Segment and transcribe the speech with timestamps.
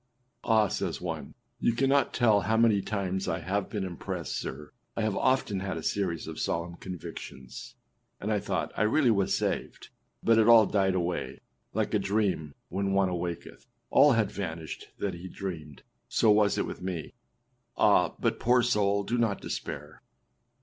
[0.45, 4.71] â âAh!â says one, âyou cannot tell how many times I have been impressed, sir,
[4.97, 7.75] I have often had a series of solemn convictions,
[8.19, 9.89] and I thought 1 really was saved,
[10.23, 11.41] but it all died away;
[11.75, 16.65] like a dream, when one awaketh, all hath vanished that he dreamed, so was it
[16.65, 17.13] with me.â
[17.77, 18.15] Ah!
[18.17, 20.01] but poor soul, do not despair.